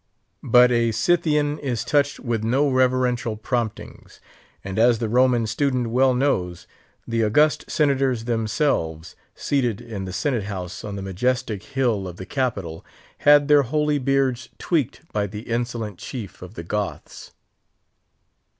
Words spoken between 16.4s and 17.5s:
of the Goths.